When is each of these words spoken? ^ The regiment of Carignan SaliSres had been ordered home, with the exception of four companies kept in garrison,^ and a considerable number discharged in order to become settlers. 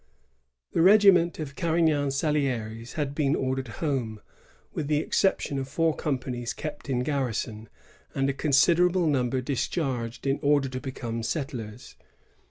^ 0.01 0.03
The 0.73 0.81
regiment 0.81 1.37
of 1.37 1.55
Carignan 1.55 2.07
SaliSres 2.09 2.93
had 2.93 3.13
been 3.13 3.35
ordered 3.35 3.67
home, 3.67 4.19
with 4.73 4.87
the 4.87 4.97
exception 4.97 5.59
of 5.59 5.69
four 5.69 5.95
companies 5.95 6.53
kept 6.53 6.89
in 6.89 7.01
garrison,^ 7.01 7.67
and 8.15 8.27
a 8.27 8.33
considerable 8.33 9.05
number 9.05 9.41
discharged 9.41 10.25
in 10.25 10.39
order 10.41 10.69
to 10.69 10.79
become 10.79 11.21
settlers. 11.21 11.97